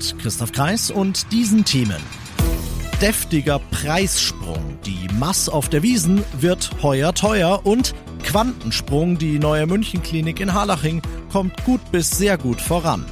Mit 0.00 0.18
Christoph 0.18 0.52
Kreis 0.52 0.90
und 0.90 1.30
diesen 1.30 1.62
Themen. 1.62 2.02
Deftiger 3.02 3.58
Preissprung. 3.70 4.78
Die 4.86 5.06
Mass 5.18 5.50
auf 5.50 5.68
der 5.68 5.82
Wiesen 5.82 6.24
wird 6.40 6.70
heuer 6.82 7.12
teuer 7.12 7.60
und 7.64 7.94
Quantensprung. 8.22 9.18
Die 9.18 9.38
neue 9.38 9.66
Münchenklinik 9.66 10.40
in 10.40 10.54
Harlaching 10.54 11.02
kommt 11.30 11.62
gut 11.64 11.82
bis 11.92 12.10
sehr 12.16 12.38
gut 12.38 12.62
voran. 12.62 13.04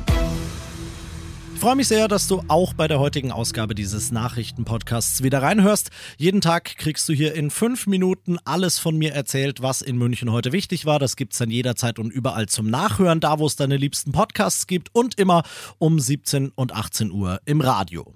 Ich 1.58 1.64
freue 1.64 1.74
mich 1.74 1.88
sehr, 1.88 2.06
dass 2.06 2.28
du 2.28 2.44
auch 2.46 2.72
bei 2.72 2.86
der 2.86 3.00
heutigen 3.00 3.32
Ausgabe 3.32 3.74
dieses 3.74 4.12
Nachrichtenpodcasts 4.12 5.24
wieder 5.24 5.42
reinhörst. 5.42 5.90
Jeden 6.16 6.40
Tag 6.40 6.76
kriegst 6.76 7.08
du 7.08 7.12
hier 7.12 7.34
in 7.34 7.50
fünf 7.50 7.88
Minuten 7.88 8.38
alles 8.44 8.78
von 8.78 8.96
mir 8.96 9.12
erzählt, 9.12 9.60
was 9.60 9.82
in 9.82 9.98
München 9.98 10.30
heute 10.30 10.52
wichtig 10.52 10.86
war. 10.86 11.00
Das 11.00 11.16
gibt's 11.16 11.38
dann 11.38 11.50
jederzeit 11.50 11.98
und 11.98 12.12
überall 12.12 12.46
zum 12.46 12.70
Nachhören, 12.70 13.18
da 13.18 13.40
wo 13.40 13.46
es 13.46 13.56
deine 13.56 13.76
liebsten 13.76 14.12
Podcasts 14.12 14.68
gibt 14.68 14.94
und 14.94 15.18
immer 15.18 15.42
um 15.78 15.98
17 15.98 16.50
und 16.50 16.72
18 16.76 17.10
Uhr 17.10 17.40
im 17.44 17.60
Radio. 17.60 18.14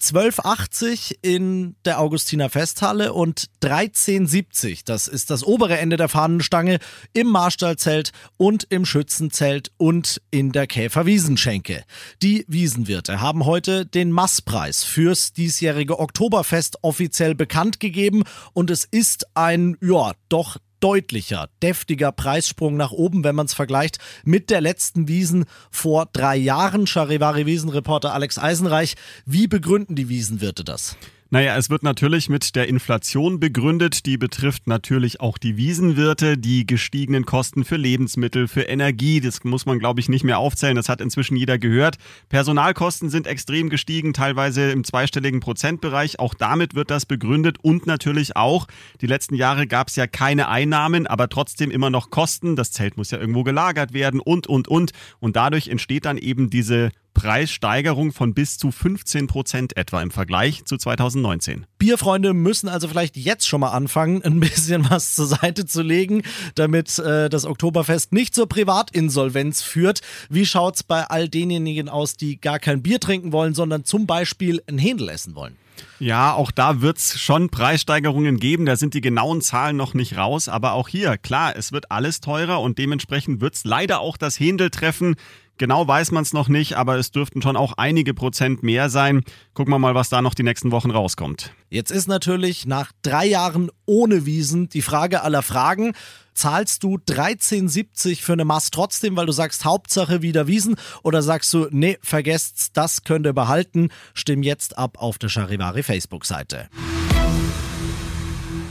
12,80 0.00 1.16
in 1.22 1.76
der 1.84 2.00
Augustiner 2.00 2.50
Festhalle 2.50 3.12
und 3.12 3.46
13,70, 3.62 4.82
das 4.84 5.08
ist 5.08 5.30
das 5.30 5.42
obere 5.42 5.78
Ende 5.78 5.96
der 5.96 6.08
Fahnenstange, 6.08 6.78
im 7.12 7.28
Marstallzelt 7.28 8.12
und 8.36 8.66
im 8.70 8.84
Schützenzelt 8.84 9.72
und 9.76 10.20
in 10.30 10.52
der 10.52 10.66
Käferwiesenschenke. 10.66 11.84
Die 12.22 12.44
Wiesenwirte 12.48 13.20
haben 13.20 13.46
heute 13.46 13.86
den 13.86 14.12
Masspreis 14.12 14.84
fürs 14.84 15.32
diesjährige 15.32 15.98
Oktoberfest 15.98 16.78
offiziell 16.82 17.34
bekannt 17.34 17.80
gegeben 17.80 18.24
und 18.52 18.70
es 18.70 18.84
ist 18.84 19.26
ein, 19.34 19.76
ja, 19.80 20.12
doch 20.28 20.58
deutlicher, 20.80 21.48
deftiger 21.62 22.12
Preissprung 22.12 22.76
nach 22.76 22.92
oben, 22.92 23.24
wenn 23.24 23.34
man 23.34 23.46
es 23.46 23.54
vergleicht 23.54 23.98
mit 24.24 24.50
der 24.50 24.60
letzten 24.60 25.08
Wiesen 25.08 25.44
vor 25.70 26.06
drei 26.12 26.36
Jahren. 26.36 26.86
Charivari 26.86 27.46
Wiesenreporter 27.46 28.12
Alex 28.12 28.38
Eisenreich, 28.38 28.94
wie 29.24 29.46
begründen 29.46 29.94
die 29.94 30.08
Wiesenwirte 30.08 30.64
das? 30.64 30.96
Naja, 31.28 31.56
es 31.56 31.70
wird 31.70 31.82
natürlich 31.82 32.28
mit 32.28 32.54
der 32.54 32.68
Inflation 32.68 33.40
begründet. 33.40 34.06
Die 34.06 34.16
betrifft 34.16 34.68
natürlich 34.68 35.20
auch 35.20 35.38
die 35.38 35.56
Wiesenwirte, 35.56 36.38
die 36.38 36.64
gestiegenen 36.64 37.26
Kosten 37.26 37.64
für 37.64 37.74
Lebensmittel, 37.76 38.46
für 38.46 38.62
Energie. 38.62 39.20
Das 39.20 39.42
muss 39.42 39.66
man, 39.66 39.80
glaube 39.80 39.98
ich, 39.98 40.08
nicht 40.08 40.22
mehr 40.22 40.38
aufzählen. 40.38 40.76
Das 40.76 40.88
hat 40.88 41.00
inzwischen 41.00 41.34
jeder 41.34 41.58
gehört. 41.58 41.96
Personalkosten 42.28 43.10
sind 43.10 43.26
extrem 43.26 43.70
gestiegen, 43.70 44.12
teilweise 44.12 44.70
im 44.70 44.84
zweistelligen 44.84 45.40
Prozentbereich. 45.40 46.20
Auch 46.20 46.32
damit 46.32 46.76
wird 46.76 46.92
das 46.92 47.06
begründet. 47.06 47.58
Und 47.60 47.86
natürlich 47.86 48.36
auch, 48.36 48.68
die 49.00 49.08
letzten 49.08 49.34
Jahre 49.34 49.66
gab 49.66 49.88
es 49.88 49.96
ja 49.96 50.06
keine 50.06 50.46
Einnahmen, 50.46 51.08
aber 51.08 51.28
trotzdem 51.28 51.72
immer 51.72 51.90
noch 51.90 52.10
Kosten. 52.10 52.54
Das 52.54 52.70
Zelt 52.70 52.96
muss 52.96 53.10
ja 53.10 53.18
irgendwo 53.18 53.42
gelagert 53.42 53.92
werden 53.92 54.20
und, 54.20 54.46
und, 54.46 54.68
und. 54.68 54.92
Und 55.18 55.34
dadurch 55.34 55.66
entsteht 55.66 56.04
dann 56.04 56.18
eben 56.18 56.50
diese 56.50 56.92
Preissteigerung 57.16 58.12
von 58.12 58.34
bis 58.34 58.58
zu 58.58 58.70
15 58.70 59.26
Prozent 59.26 59.76
etwa 59.78 60.02
im 60.02 60.10
Vergleich 60.10 60.66
zu 60.66 60.76
2019. 60.76 61.64
Bierfreunde 61.78 62.34
müssen 62.34 62.68
also 62.68 62.88
vielleicht 62.88 63.16
jetzt 63.16 63.48
schon 63.48 63.60
mal 63.60 63.70
anfangen, 63.70 64.22
ein 64.22 64.38
bisschen 64.38 64.84
was 64.90 65.14
zur 65.14 65.26
Seite 65.26 65.64
zu 65.64 65.80
legen, 65.80 66.22
damit 66.56 66.98
äh, 66.98 67.30
das 67.30 67.46
Oktoberfest 67.46 68.12
nicht 68.12 68.34
zur 68.34 68.46
Privatinsolvenz 68.48 69.62
führt. 69.62 70.02
Wie 70.28 70.44
schaut's 70.44 70.82
bei 70.82 71.04
all 71.04 71.30
denjenigen 71.30 71.88
aus, 71.88 72.18
die 72.18 72.38
gar 72.38 72.58
kein 72.58 72.82
Bier 72.82 73.00
trinken 73.00 73.32
wollen, 73.32 73.54
sondern 73.54 73.84
zum 73.84 74.06
Beispiel 74.06 74.62
ein 74.68 74.76
Händel 74.76 75.08
essen 75.08 75.34
wollen? 75.34 75.56
Ja, 75.98 76.34
auch 76.34 76.50
da 76.50 76.82
wird's 76.82 77.18
schon 77.18 77.48
Preissteigerungen 77.48 78.38
geben. 78.38 78.66
Da 78.66 78.76
sind 78.76 78.92
die 78.92 79.00
genauen 79.00 79.40
Zahlen 79.40 79.76
noch 79.76 79.94
nicht 79.94 80.16
raus. 80.16 80.48
Aber 80.48 80.72
auch 80.72 80.88
hier, 80.88 81.16
klar, 81.16 81.56
es 81.56 81.72
wird 81.72 81.90
alles 81.90 82.20
teurer 82.20 82.60
und 82.60 82.78
dementsprechend 82.78 83.40
wird's 83.40 83.64
leider 83.64 84.00
auch 84.00 84.16
das 84.16 84.38
Händel 84.38 84.70
treffen. 84.70 85.16
Genau 85.58 85.88
weiß 85.88 86.12
man 86.12 86.22
es 86.22 86.32
noch 86.32 86.48
nicht, 86.48 86.74
aber 86.76 86.96
es 86.96 87.10
dürften 87.10 87.40
schon 87.40 87.56
auch 87.56 87.74
einige 87.76 88.12
Prozent 88.12 88.62
mehr 88.62 88.90
sein. 88.90 89.22
Gucken 89.54 89.72
wir 89.72 89.78
mal, 89.78 89.94
was 89.94 90.08
da 90.08 90.20
noch 90.20 90.34
die 90.34 90.42
nächsten 90.42 90.70
Wochen 90.70 90.90
rauskommt. 90.90 91.52
Jetzt 91.70 91.90
ist 91.90 92.08
natürlich 92.08 92.66
nach 92.66 92.92
drei 93.02 93.26
Jahren 93.26 93.70
ohne 93.86 94.26
Wiesen 94.26 94.68
die 94.68 94.82
Frage 94.82 95.22
aller 95.22 95.42
Fragen. 95.42 95.94
Zahlst 96.34 96.82
du 96.82 96.96
13,70 96.96 98.20
für 98.20 98.34
eine 98.34 98.44
Mast 98.44 98.74
trotzdem, 98.74 99.16
weil 99.16 99.24
du 99.24 99.32
sagst, 99.32 99.64
Hauptsache 99.64 100.20
wieder 100.20 100.46
Wiesen? 100.46 100.76
Oder 101.02 101.22
sagst 101.22 101.52
du, 101.54 101.68
nee, 101.70 101.96
vergesst's, 102.02 102.72
das 102.72 103.04
könnt 103.04 103.26
ihr 103.26 103.32
behalten? 103.32 103.88
Stimm 104.12 104.42
jetzt 104.42 104.76
ab 104.76 104.98
auf 104.98 105.16
der 105.16 105.30
Charivari 105.30 105.82
Facebook-Seite. 105.82 106.68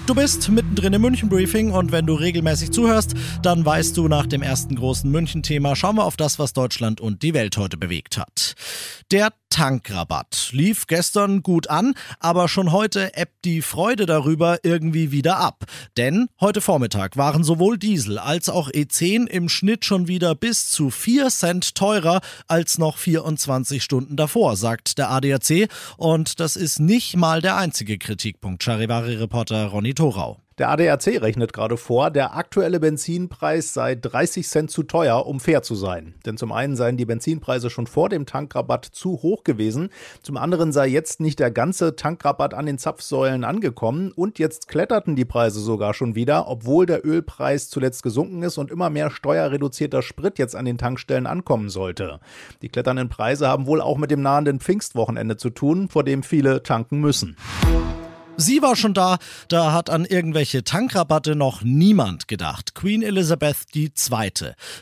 Du 0.07 0.13
bist 0.13 0.49
mittendrin 0.49 0.93
im 0.93 1.01
München 1.01 1.29
Briefing 1.29 1.71
und 1.71 1.91
wenn 1.91 2.05
du 2.05 2.13
regelmäßig 2.13 2.69
zuhörst, 2.69 3.15
dann 3.41 3.65
weißt 3.65 3.97
du 3.97 4.07
nach 4.07 4.27
dem 4.27 4.43
ersten 4.43 4.75
großen 4.75 5.09
München-Thema, 5.09 5.75
schauen 5.75 5.95
wir 5.95 6.05
auf 6.05 6.15
das, 6.15 6.37
was 6.37 6.53
Deutschland 6.53 7.01
und 7.01 7.23
die 7.23 7.33
Welt 7.33 7.57
heute 7.57 7.75
bewegt 7.75 8.19
hat. 8.19 8.44
Der 9.11 9.33
Tankrabatt 9.49 10.49
lief 10.51 10.87
gestern 10.87 11.41
gut 11.41 11.69
an, 11.69 11.93
aber 12.19 12.49
schon 12.49 12.71
heute 12.71 13.15
ebbt 13.15 13.45
die 13.45 13.61
Freude 13.61 14.05
darüber 14.05 14.59
irgendwie 14.63 15.11
wieder 15.11 15.37
ab. 15.37 15.65
Denn 15.95 16.27
heute 16.41 16.59
Vormittag 16.59 17.15
waren 17.15 17.43
sowohl 17.43 17.77
Diesel 17.77 18.19
als 18.19 18.49
auch 18.49 18.69
E10 18.69 19.27
im 19.27 19.47
Schnitt 19.47 19.85
schon 19.85 20.07
wieder 20.07 20.35
bis 20.35 20.69
zu 20.69 20.89
4 20.89 21.29
Cent 21.29 21.75
teurer 21.75 22.21
als 22.47 22.77
noch 22.77 22.97
24 22.97 23.83
Stunden 23.83 24.15
davor, 24.17 24.57
sagt 24.57 24.97
der 24.97 25.09
ADAC. 25.11 25.69
Und 25.97 26.39
das 26.39 26.55
ist 26.55 26.79
nicht 26.79 27.15
mal 27.15 27.41
der 27.41 27.55
einzige 27.55 27.97
Kritikpunkt. 27.97 28.63
Charivari-Reporter 28.63 29.67
Ronny 29.67 29.93
Thorau. 29.93 30.44
Der 30.57 30.69
ADAC 30.69 31.21
rechnet 31.21 31.51
gerade 31.51 31.75
vor, 31.75 32.11
der 32.11 32.37
aktuelle 32.37 32.79
Benzinpreis 32.79 33.73
sei 33.73 33.93
30 33.93 34.47
Cent 34.47 34.71
zu 34.71 34.83
teuer, 34.83 35.25
um 35.25 35.41
fair 35.41 35.63
zu 35.63 35.75
sein. 35.75 36.15
Denn 36.25 36.37
zum 36.37 36.53
einen 36.53 36.77
seien 36.77 36.95
die 36.95 37.03
Benzinpreise 37.03 37.69
schon 37.69 37.87
vor 37.87 38.07
dem 38.07 38.25
Tankrabatt 38.25 38.85
zu 38.85 39.21
hoch 39.21 39.43
gewesen, 39.43 39.89
zum 40.21 40.37
anderen 40.37 40.71
sei 40.71 40.87
jetzt 40.87 41.19
nicht 41.19 41.39
der 41.39 41.51
ganze 41.51 41.97
Tankrabatt 41.97 42.53
an 42.53 42.67
den 42.67 42.77
Zapfsäulen 42.77 43.43
angekommen 43.43 44.13
und 44.13 44.39
jetzt 44.39 44.69
kletterten 44.69 45.17
die 45.17 45.25
Preise 45.25 45.59
sogar 45.59 45.93
schon 45.93 46.15
wieder, 46.15 46.47
obwohl 46.47 46.85
der 46.85 47.05
Ölpreis 47.05 47.69
zuletzt 47.69 48.01
gesunken 48.01 48.41
ist 48.41 48.57
und 48.57 48.71
immer 48.71 48.89
mehr 48.89 49.09
steuerreduzierter 49.09 50.01
Sprit 50.01 50.39
jetzt 50.39 50.55
an 50.55 50.63
den 50.63 50.77
Tankstellen 50.77 51.27
ankommen 51.27 51.67
sollte. 51.67 52.21
Die 52.61 52.69
kletternden 52.69 53.09
Preise 53.09 53.49
haben 53.49 53.67
wohl 53.67 53.81
auch 53.81 53.97
mit 53.97 54.09
dem 54.09 54.21
nahenden 54.21 54.61
Pfingstwochenende 54.61 55.35
zu 55.35 55.49
tun, 55.49 55.89
vor 55.89 56.05
dem 56.05 56.23
viele 56.23 56.63
tanken 56.63 57.01
müssen. 57.01 57.35
Sie 58.37 58.61
war 58.61 58.75
schon 58.75 58.93
da, 58.93 59.17
da 59.47 59.71
hat 59.71 59.89
an 59.89 60.03
irgendwelche 60.03 60.65
Tankrabatte 60.65 61.37
noch 61.37 61.63
niemand 61.63 62.27
gedacht. 62.27 62.75
Queen 62.75 63.01
Elizabeth 63.01 63.55
II. 63.73 63.89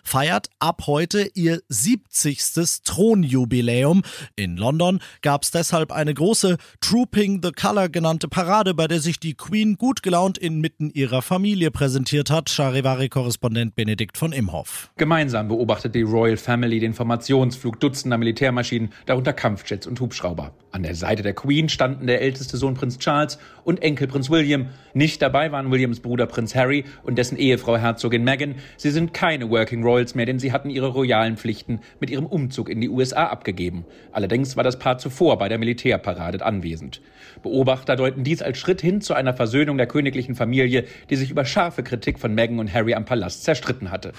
feiert 0.03 0.47
ab 0.57 0.83
heute 0.87 1.29
ihr 1.35 1.61
70. 1.69 2.39
Thronjubiläum. 2.83 4.01
In 4.35 4.57
London 4.57 4.99
gab 5.21 5.43
es 5.43 5.51
deshalb 5.51 5.91
eine 5.91 6.15
große 6.15 6.57
Trooping 6.81 7.41
the 7.43 7.51
Color 7.51 7.89
genannte 7.89 8.27
Parade, 8.27 8.73
bei 8.73 8.87
der 8.87 8.99
sich 8.99 9.19
die 9.19 9.35
Queen 9.35 9.77
gut 9.77 10.01
gelaunt 10.01 10.39
inmitten 10.39 10.89
ihrer 10.89 11.21
Familie 11.21 11.69
präsentiert 11.69 12.31
hat. 12.31 12.49
Charivari-Korrespondent 12.49 13.75
Benedikt 13.75 14.17
von 14.17 14.33
Imhoff. 14.33 14.89
Gemeinsam 14.97 15.47
beobachtet 15.47 15.93
die 15.93 16.01
Royal 16.01 16.37
Family 16.37 16.79
den 16.79 16.95
Formationsflug 16.95 17.79
dutzender 17.79 18.17
Militärmaschinen, 18.17 18.91
darunter 19.05 19.33
Kampfjets 19.33 19.85
und 19.85 19.99
Hubschrauber. 19.99 20.55
An 20.71 20.81
der 20.81 20.95
Seite 20.95 21.21
der 21.21 21.35
Queen 21.35 21.69
standen 21.69 22.07
der 22.07 22.21
älteste 22.21 22.57
Sohn 22.57 22.73
Prinz 22.73 22.97
Charles 22.97 23.37
und 23.63 23.81
Enkel 23.81 24.07
Prinz 24.07 24.29
William. 24.29 24.67
Nicht 24.93 25.21
dabei 25.21 25.51
waren 25.51 25.71
Williams 25.71 25.99
Bruder 25.99 26.25
Prinz 26.25 26.55
Harry 26.55 26.85
und 27.03 27.17
dessen 27.17 27.37
Ehefrau 27.37 27.77
Herzogin 27.77 28.23
Meghan. 28.23 28.55
Sie 28.77 28.91
sind 28.91 29.13
keine 29.13 29.49
Working 29.49 29.83
Royals 29.83 30.15
mehr, 30.15 30.25
denn 30.25 30.39
sie 30.39 30.51
hatten 30.51 30.69
ihre 30.69 30.87
royalen 30.87 31.37
Pflichten 31.37 31.79
mit 31.99 32.09
ihrem 32.09 32.25
Umzug 32.25 32.69
in 32.69 32.81
die 32.81 32.89
USA 32.89 33.27
abgegeben. 33.27 33.85
Allerdings 34.11 34.57
war 34.57 34.63
das 34.63 34.79
Paar 34.79 34.97
zuvor 34.97 35.37
bei 35.37 35.49
der 35.49 35.57
Militärparade 35.57 36.45
anwesend. 36.45 37.01
Beobachter 37.41 37.95
deuten 37.95 38.23
dies 38.23 38.41
als 38.41 38.57
Schritt 38.57 38.81
hin 38.81 39.01
zu 39.01 39.13
einer 39.13 39.33
Versöhnung 39.33 39.77
der 39.77 39.87
königlichen 39.87 40.35
Familie, 40.35 40.85
die 41.09 41.15
sich 41.15 41.31
über 41.31 41.45
scharfe 41.45 41.83
Kritik 41.83 42.19
von 42.19 42.33
Meghan 42.33 42.59
und 42.59 42.73
Harry 42.73 42.93
am 42.93 43.05
Palast 43.05 43.43
zerstritten 43.43 43.91
hatte. 43.91 44.13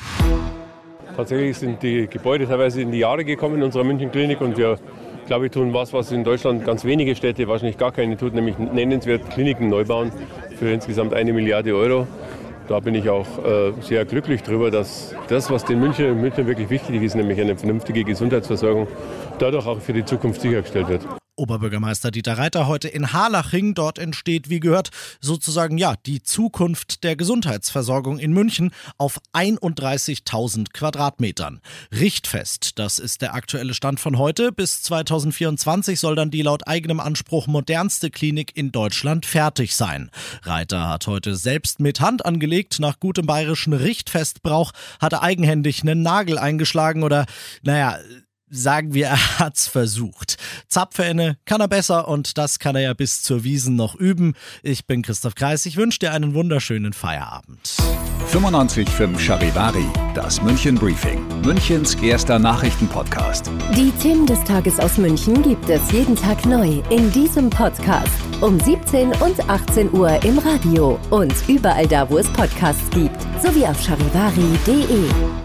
Tatsächlich 1.17 1.57
sind 1.57 1.83
die 1.83 2.09
Gebäude 2.09 2.47
teilweise 2.47 2.81
in 2.81 2.91
die 2.91 2.99
Jahre 2.99 3.25
gekommen 3.25 3.57
in 3.57 3.63
unserer 3.63 3.85
Münchenklinik 3.85 4.41
und 4.41 4.57
wir 4.57 4.79
glaube 5.27 5.47
ich, 5.47 5.53
tun 5.53 5.73
was, 5.73 5.93
was 5.93 6.13
in 6.13 6.25
Deutschland 6.25 6.65
ganz 6.65 6.85
wenige 6.85 7.15
Städte, 7.15 7.49
wahrscheinlich 7.49 7.79
gar 7.79 7.93
keine 7.93 8.17
tut, 8.17 8.35
nämlich 8.35 8.59
nennenswert 8.59 9.31
Kliniken 9.31 9.69
neu 9.69 9.85
bauen 9.85 10.13
für 10.59 10.71
insgesamt 10.71 11.15
eine 11.15 11.33
Milliarde 11.33 11.75
Euro. 11.75 12.07
Da 12.69 12.81
bin 12.81 12.95
ich 12.95 13.11
auch 13.11 13.27
äh, 13.45 13.73
sehr 13.81 14.05
glücklich 14.07 14.43
darüber, 14.43 14.71
dass 14.71 15.15
das, 15.29 15.51
was 15.51 15.65
den 15.65 15.81
München, 15.81 16.07
in 16.07 16.21
München 16.21 16.47
wirklich 16.47 16.71
wichtig 16.71 17.03
ist, 17.03 17.15
nämlich 17.15 17.39
eine 17.41 17.57
vernünftige 17.57 18.05
Gesundheitsversorgung, 18.05 18.89
dadurch 19.39 19.67
auch 19.67 19.81
für 19.81 19.93
die 19.93 20.05
Zukunft 20.05 20.41
sichergestellt 20.41 20.89
wird. 20.89 21.24
Oberbürgermeister 21.37 22.11
Dieter 22.11 22.39
Reiter 22.39 22.67
heute 22.67 22.89
in 22.89 23.13
Harlaching. 23.13 23.75
Dort 23.75 23.99
entsteht, 23.99 24.51
wie 24.51 24.61
gehört, 24.61 24.91
sozusagen 25.21 25.79
ja 25.79 25.95
die 26.07 26.23
Zukunft 26.23 27.05
der 27.05 27.17
Gesundheitsversorgung 27.17 28.19
in 28.19 28.33
München 28.33 28.73
auf 28.99 29.21
31.000 29.33 30.73
Quadratmetern. 30.73 31.61
Richtfest, 31.93 32.79
das 32.79 32.99
ist 32.99 33.23
der 33.23 33.35
aktuelle 33.35 33.75
Stand 33.75 34.01
von 34.01 34.19
heute. 34.19 34.53
Bis 34.53 34.83
2024 34.83 35.99
soll 35.99 36.15
dann 36.15 36.31
die 36.31 36.43
laut 36.43 36.67
eigenem 36.69 37.01
Anspruch 37.01 37.47
modernste 37.47 38.11
Klinik 38.11 38.57
in 38.57 38.73
Deutschland 38.73 39.27
fertig 39.27 39.75
sein. 39.75 40.11
Reiter 40.43 40.89
hat 40.89 41.07
heute 41.07 41.37
selbst 41.37 41.81
mit 41.81 42.01
Hand 42.01 42.25
angelegt. 42.25 42.79
Nach 42.81 43.01
gutem 43.01 43.27
bayerischen 43.27 43.73
Richtfestbrauch 43.73 44.73
hat 45.01 45.13
er 45.13 45.23
eigenhändig 45.23 45.83
einen 45.83 46.03
Nagel 46.03 46.39
eingeschlagen 46.39 47.03
oder, 47.03 47.27
naja, 47.63 47.99
sagen 48.55 48.95
wir, 48.95 49.07
er 49.15 49.39
hat's 49.39 49.69
versucht. 49.69 50.37
Zapfhähne 50.69 51.37
kann 51.45 51.61
er 51.61 51.69
besser 51.69 52.09
und 52.09 52.39
das 52.39 52.59
kann 52.59 52.77
er 52.77 52.83
ja 52.83 52.95
bis 52.95 53.23
zur 53.23 53.45
Wiesen 53.45 53.77
noch 53.77 53.95
üben. 53.95 54.35
Ich 54.63 54.87
bin 54.87 55.03
Christoph 55.03 55.35
Kreis, 55.35 55.67
ich 55.67 55.77
wünsche 55.77 55.99
dir 55.99 56.13
einen 56.13 56.35
wunderschönen 56.35 56.93
Feierabend. 56.93 57.75
95.5 58.33 59.19
Charivari, 59.19 59.87
das 60.15 60.43
München 60.43 60.75
Briefing, 60.77 61.23
Münchens 61.43 61.95
erster 61.97 62.39
Nachrichtenpodcast. 62.39 63.51
Die 63.77 63.93
Themen 64.03 64.27
des 64.27 64.43
Tages 64.45 64.81
aus 64.81 64.99
München 64.99 65.43
gibt 65.43 65.69
es 65.69 65.93
jeden 65.93 66.17
Tag 66.17 66.45
neu 66.47 66.83
in 66.91 67.13
diesem 67.13 67.51
Podcast. 67.51 68.11
Um 68.41 68.59
17 68.59 69.13
und 69.13 69.49
18 69.49 69.93
Uhr 69.93 70.23
im 70.25 70.39
Radio 70.39 70.99
und 71.11 71.35
überall 71.49 71.87
da, 71.87 72.09
wo 72.11 72.19
es 72.19 72.27
Podcasts 72.29 72.91
gibt, 72.91 73.21
sowie 73.43 73.67
auf 73.67 73.81
charivari.de. 73.81 75.44